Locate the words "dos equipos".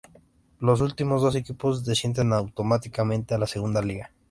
1.21-1.85